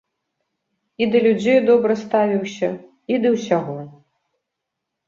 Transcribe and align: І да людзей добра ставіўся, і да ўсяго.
І 1.03 1.09
да 1.11 1.21
людзей 1.27 1.59
добра 1.69 1.93
ставіўся, 2.05 2.69
і 3.15 3.25
да 3.29 3.37
ўсяго. 3.39 3.79